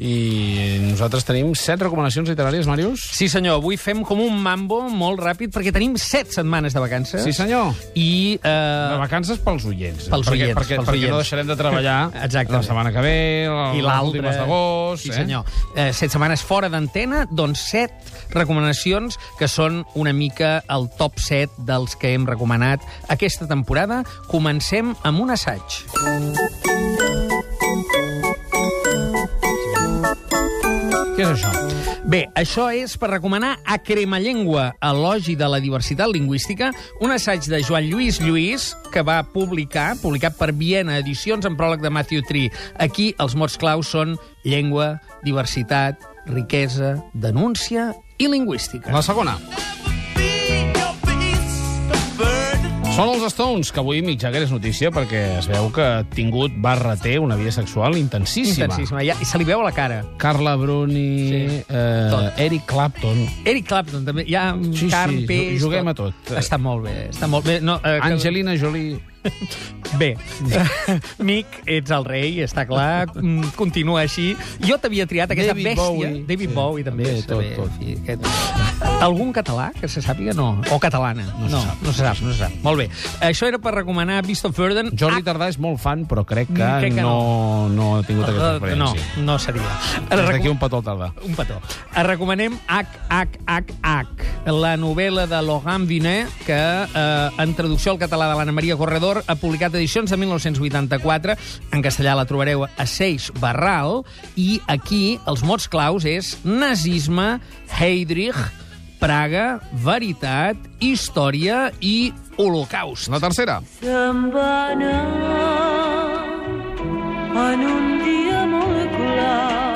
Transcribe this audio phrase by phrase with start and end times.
[0.00, 3.02] I nosaltres tenim set recomanacions literàries, Màrius?
[3.12, 7.20] Sí, senyor, avui fem com un mambo molt ràpid, perquè tenim set setmanes de vacances.
[7.26, 7.74] Sí, senyor.
[7.94, 8.38] I...
[8.40, 10.08] De Eh, vacances pels oients.
[10.08, 11.20] Pels perquè, oients, Perquè, pels perquè no oients.
[11.26, 12.62] deixarem de treballar Exactament.
[12.62, 14.06] la setmana que ve, I les l'altre...
[14.08, 15.02] últimes d'agost...
[15.04, 15.18] Sí, eh?
[15.20, 15.44] senyor.
[15.76, 17.92] Eh, set setmanes fora d'antena, doncs set
[18.32, 22.80] recomanacions que són una mica el top 7 dels que hem recomanat
[23.12, 24.02] aquesta temporada.
[24.32, 25.80] Comencem amb un assaig.
[31.20, 31.50] Què és això?
[32.08, 36.70] Bé, això és per recomanar a Cremallengua, elogi de la diversitat lingüística,
[37.04, 41.84] un assaig de Joan Lluís Lluís, que va publicar, publicat per Viena Edicions, en pròleg
[41.84, 42.48] de Matthew Tree.
[42.80, 44.16] Aquí els mots claus són
[44.48, 48.88] llengua, diversitat, riquesa, denúncia i lingüística.
[48.96, 49.36] La segona.
[53.00, 56.52] Són els Stones, que avui Mick Jagger és notícia perquè es veu que ha tingut
[56.60, 58.66] barra T, una vida sexual intensíssima.
[58.66, 59.00] Intensíssima.
[59.06, 60.02] Ja, I se li veu a la cara.
[60.20, 61.62] Carla Bruni, Sí.
[61.64, 62.36] eh, Tot.
[62.44, 64.26] Eric Clapton, Eric Clapton, també.
[64.28, 65.62] Hi ha Sí, carn, sí, peix...
[65.62, 66.12] juguem a tot.
[66.36, 67.62] Està molt bé, està molt bé.
[67.64, 69.00] No, eh, Angelina Jolie...
[69.98, 70.14] Bé,
[71.26, 74.32] Mick, ets el rei, està clar, mm, continua així.
[74.62, 75.84] Jo t'havia triat aquesta David bèstia...
[75.84, 76.24] Bowie.
[76.28, 76.54] David Sí.
[76.56, 77.04] Bowie, també.
[77.04, 77.72] Bé, tot, bé, tot.
[77.78, 78.22] fi, aquest...
[79.04, 80.32] Algun català que se sàpiga?
[80.36, 80.54] No.
[80.72, 81.26] O catalana?
[81.40, 81.82] No se sap.
[81.84, 82.54] No se sap, no se sap.
[82.64, 82.86] Molt bé.
[83.26, 84.92] Això era per recomanar Beast of Burden.
[84.96, 88.24] Jordi Ah, Tardà és molt fan, però crec que, Crec que no, no ha tingut
[88.30, 89.24] aquesta eh, no, experiència.
[89.26, 89.74] no seria.
[90.08, 91.10] Des d'aquí un petó al Tardà.
[91.26, 91.58] Un petó.
[91.90, 94.24] Es recomanem HHHH,
[94.54, 99.09] la novel·la de Laurent Vinet, que eh, en traducció al català de l'Anna Maria Corredor
[99.26, 101.36] ha publicat edicions de 1984.
[101.74, 104.04] En castellà la trobareu a Seix Barral.
[104.38, 107.40] I aquí els mots claus és nazisme,
[107.78, 108.38] Heydrich,
[109.00, 113.08] Praga, veritat, història i holocaust.
[113.08, 113.60] La tercera.
[113.80, 115.00] Se'n va anar
[117.40, 117.69] en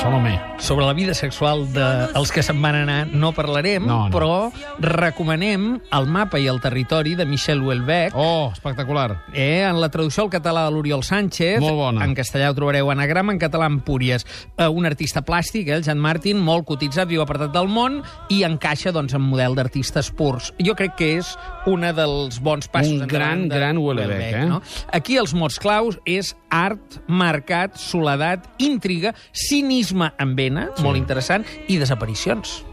[0.00, 0.40] Salomé.
[0.56, 4.12] Sobre la vida sexual dels de que se'n van anar no parlarem, No, no.
[4.14, 9.26] però recomanem el mapa i el territori de Michel Houellebecq, Oh, espectacular.
[9.34, 11.60] Eh, en la traducció al català de l'Oriol Sánchez.
[11.60, 12.04] Molt bona.
[12.04, 14.24] En castellà ho trobareu anagrama, en català Empúries.
[14.56, 18.42] Eh, un artista plàstic, eh, el Jan Martin, molt cotitzat, viu apartat del món, i
[18.44, 20.54] encaixa doncs, en model d'artistes purs.
[20.64, 24.46] Jo crec que és una dels bons passos Un gran, de gran Houellebecq, eh?
[24.46, 24.62] No?
[24.92, 30.82] Aquí els mots claus és art, mercat, soledat, intriga, cinisme en vena, sí.
[30.82, 32.64] molt interessant, i desaparicions.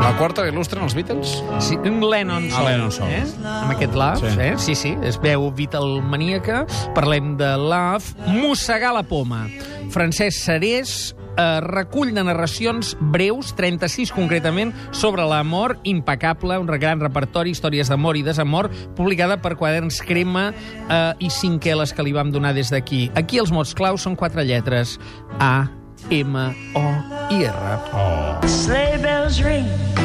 [0.00, 1.30] La quarta il·lustren els Beatles?
[1.64, 2.68] Sí, un Lennon Ah, Soul.
[2.70, 3.10] Lennon Soul.
[3.10, 3.22] Eh?
[3.44, 4.30] Amb aquest love, Sí.
[4.34, 4.40] sí.
[4.40, 4.54] eh?
[4.58, 6.66] Sí, sí, es veu Beatlemaníaca.
[6.94, 8.04] Parlem de love.
[8.26, 9.46] Mossegar la poma.
[9.90, 17.54] Francesc Serés eh, recull de narracions breus, 36 concretament, sobre l'amor, impecable, un gran repertori,
[17.54, 22.54] històries d'amor i desamor, publicada per Quaderns Crema eh, i cinqueles que li vam donar
[22.56, 23.08] des d'aquí.
[23.14, 24.98] Aquí els mots claus són quatre lletres.
[25.38, 25.68] A,
[26.10, 26.36] M,
[26.74, 26.86] O
[27.30, 27.80] i R.
[27.92, 28.46] Oh.
[28.48, 29.99] Sleigh bells ring.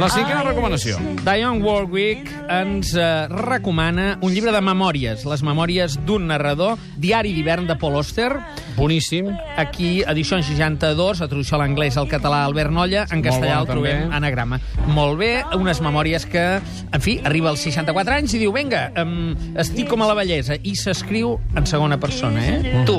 [0.00, 0.96] La cinquena recomanació.
[1.26, 7.66] Dionne Warwick ens eh, recomana un llibre de memòries, les memòries d'un narrador, Diari d'hivern
[7.68, 8.30] de Paul Auster,
[8.78, 9.28] Boníssim.
[9.60, 13.68] aquí, edició en 62, a traducció a l'anglès al català Albert Nolla, en castellà el
[13.68, 14.16] trobem també.
[14.16, 14.60] anagrama.
[14.88, 16.46] Molt bé, unes memòries que,
[16.92, 20.56] en fi, arriba als 64 anys i diu, vinga, um, estic com a la bellesa,
[20.62, 22.84] i s'escriu en segona persona, eh?
[22.88, 22.96] Tu,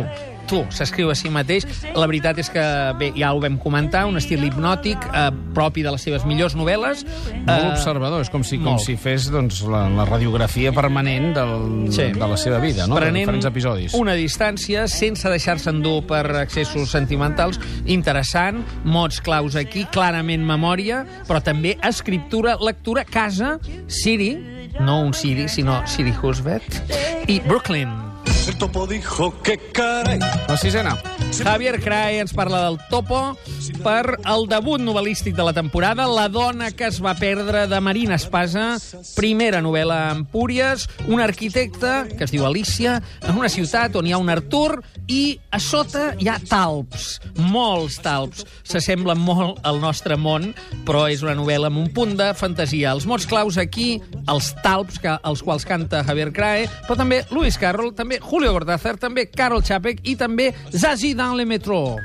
[0.51, 1.63] tu, s'escriu a si mateix.
[1.95, 2.66] La veritat és que,
[3.00, 7.06] bé, ja ho vam comentar, un estil hipnòtic eh, propi de les seves millors novel·les.
[7.06, 8.84] Molt Eh, observador, és com si, com molt.
[8.85, 12.09] si fes doncs, la, la radiografia permanent del, Sí.
[12.13, 12.95] de la seva vida, no?
[12.95, 13.94] de prenent diferents episodis.
[13.95, 17.59] una distància sense deixar-se endur per excessos sentimentals.
[17.85, 23.57] Interessant, mots claus aquí, clarament memòria, però també escriptura, lectura, casa,
[23.88, 24.33] Siri,
[24.79, 26.81] no un Siri, sinó Siri Husbeth,
[27.28, 28.11] i Brooklyn.
[28.47, 30.19] El topo dijo que caray.
[30.47, 30.97] La sisena.
[31.31, 33.38] Javier Crae ens parla del Topo
[33.81, 38.18] per el debut novel·lístic de la temporada, La dona que es va perdre, de Marina
[38.18, 38.75] Espasa,
[39.16, 44.13] primera novel·la a Empúries, un arquitecte que es diu Alicia, en una ciutat on hi
[44.13, 48.45] ha un Artur i a sota hi ha talps, molts talps.
[48.68, 50.51] S'assemblen molt al nostre món,
[50.86, 52.92] però és una novel·la amb un punt de fantasia.
[52.92, 57.57] Els mots claus aquí, els talps, que, els quals canta Javier Crae, però també Lewis
[57.62, 61.97] Carroll, també Julio Cortázar, també Carol Chapek i també Zazie dans le métro.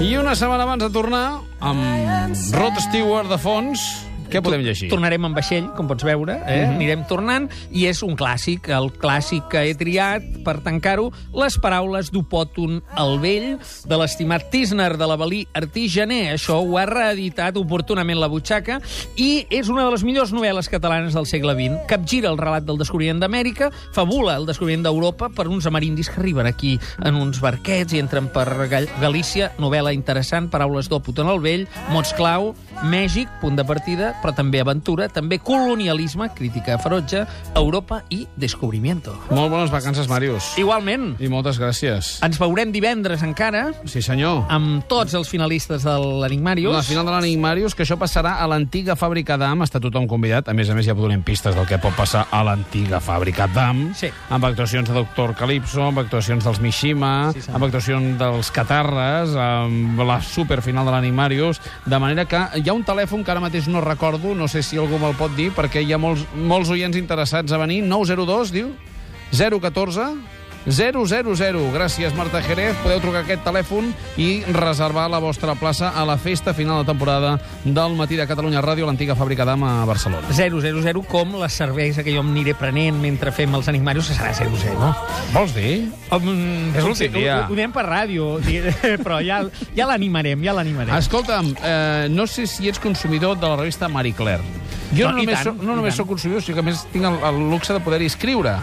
[0.00, 4.88] I una setmana abans de tornar, amb Rod Stewart de fons, Què podem llegir?
[4.92, 6.60] Tornarem en vaixell, com pots veure, eh?
[6.68, 12.12] anirem tornant, i és un clàssic, el clàssic que he triat per tancar-ho, les paraules
[12.14, 13.48] d'Opòton el Vell,
[13.90, 16.36] de l'estimat Tisner de l'Avalí Artigener.
[16.36, 18.78] Això ho ha reeditat oportunament la butxaca,
[19.18, 21.82] i és una de les millors novel·les catalanes del segle XX.
[21.90, 26.46] Capgira el relat del descobriment d'Amèrica, fabula el descobriment d'Europa per uns amerindis que arriben
[26.46, 29.50] aquí en uns barquets i entren per Gal Galícia.
[29.58, 35.08] Novel·la interessant, paraules d'Opòton el Vell, mots clau, Mèxic, punt de partida, però també aventura,
[35.08, 37.24] també colonialisme, crítica ferotge,
[37.54, 39.14] Europa i descobrimiento.
[39.30, 40.56] Molt bones vacances, Màrius.
[40.58, 42.18] Igualment, I moltes gràcies.
[42.22, 44.44] ens veurem divendres encara Sí, senyor.
[44.48, 46.74] amb tots els finalistes de l'Enigmàrius.
[46.74, 50.48] La final de l'Enigmàrius, que això passarà a l'antiga fàbrica d'AM, està tothom convidat.
[50.48, 53.94] A més a més, ja donem pistes del que pot passar a l'antiga fàbrica d'AM,
[53.94, 54.08] Sí.
[54.30, 57.56] amb actuacions de Doctor Calypso, amb actuacions dels Mishima, Sí, senyor.
[57.56, 62.84] amb actuacions dels Catarres, amb la superfinal de l'Enigmàrius, de manera que hi ha un
[62.84, 65.92] telèfon que ara mateix no recordo, no sé si algú me'l pot dir, perquè hi
[65.92, 67.82] ha molts, molts oients interessats a venir.
[67.84, 68.74] 902, diu?
[69.30, 71.72] 014 000.
[71.72, 72.76] Gràcies, Marta Jerez.
[72.82, 73.90] Podeu trucar aquest telèfon
[74.20, 78.60] i reservar la vostra plaça a la festa final de temporada del Matí de Catalunya
[78.60, 80.28] Ràdio, l'antiga fàbrica d'Am a Barcelona.
[80.30, 84.34] 000, com la cervesa que jo em aniré prenent mentre fem els Enigmàrius, que serà
[84.36, 84.92] 00.
[85.32, 85.88] Vols dir?
[86.12, 87.46] Um, És l'últim dia.
[87.46, 88.36] Ho, ho diem per ràdio,
[89.04, 89.42] però ja,
[89.76, 90.92] ja l'animarem, ja l'animarem.
[91.00, 94.44] Escolta'm, eh, no sé si ets consumidor de la revista Marie Claire.
[94.90, 97.06] Jo No, no, només, tant, soc, no només sóc consumidor, sinó que a més tinc
[97.06, 98.56] el, el luxe de poder-hi escriure.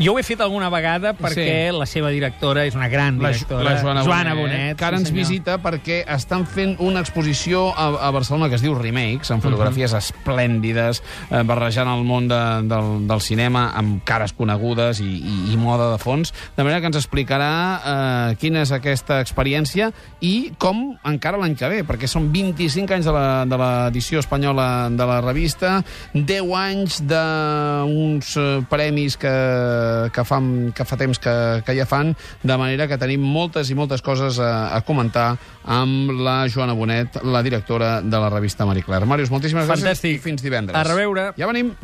[0.00, 1.76] Jo ho he fet alguna vegada perquè Sí.
[1.78, 3.62] la seva directora és una gran La, directora.
[3.64, 4.76] la Joana, Joana Bonet, Bonet.
[4.78, 5.26] que ara sí, ens senyor.
[5.28, 9.92] visita perquè estan fent una exposició a, a Barcelona que es diu Remakes, amb fotografies
[9.92, 15.56] esplèndides, eh, barrejant el món de, del, del cinema amb cares conegudes i, i, i
[15.60, 17.50] moda de fons, de manera que ens explicarà
[17.84, 19.90] eh, quina és aquesta experiència
[20.24, 24.88] i com encara l'any que ve, perquè són 25 anys de la- de l'edició espanyola
[24.90, 25.82] de la revista,
[26.14, 29.28] 10 anys d'uns eh, premis que,
[30.14, 31.34] que, fan, que fa temps que,
[31.66, 35.32] que ja fan, de manera que tenim moltes i moltes coses a, a comentar
[35.64, 39.06] amb la Joana Bonet, la directora de la revista Marie Claire.
[39.06, 40.16] Màrius, moltíssimes gràcies Fantàstic.
[40.18, 40.76] i fins divendres.
[40.76, 41.32] A reveure.
[41.38, 41.74] Ja venim.